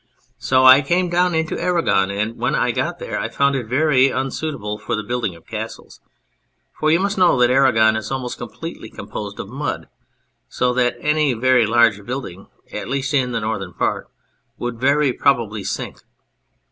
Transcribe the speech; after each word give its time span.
So 0.39 0.65
I 0.65 0.81
came 0.81 1.11
down 1.11 1.35
into 1.35 1.61
Aragon, 1.61 2.09
and 2.09 2.35
when 2.35 2.55
I 2.55 2.71
got 2.71 2.97
there 2.97 3.19
I 3.19 3.29
found 3.29 3.55
it 3.55 3.67
very 3.67 4.09
unsuitable 4.09 4.79
for 4.79 4.95
the 4.95 5.03
building 5.03 5.35
of 5.35 5.45
castles. 5.45 5.99
For 6.79 6.89
you 6.89 6.99
must 6.99 7.19
know 7.19 7.39
that 7.39 7.51
Aragon 7.51 7.95
is 7.95 8.09
almost 8.09 8.39
completely 8.39 8.89
com 8.89 9.09
posed 9.09 9.39
of 9.39 9.47
mud, 9.47 9.89
so 10.49 10.73
that 10.73 10.97
any 11.01 11.35
very 11.35 11.67
large 11.67 12.03
building, 12.03 12.47
at 12.73 12.89
least 12.89 13.13
in 13.13 13.31
the 13.31 13.41
northern 13.41 13.73
part, 13.75 14.07
would 14.57 14.79
very 14.79 15.13
probably 15.13 15.63
sink. 15.63 15.99